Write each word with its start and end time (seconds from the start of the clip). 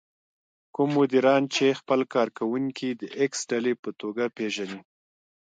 کوم 0.75 0.89
مديران 0.99 1.43
چې 1.55 1.77
خپل 1.79 1.99
کار 2.13 2.27
کوونکي 2.37 2.87
د 3.01 3.03
ايکس 3.19 3.39
ډلې 3.51 3.73
په 3.83 3.89
توګه 4.01 4.23
پېژني. 4.37 4.79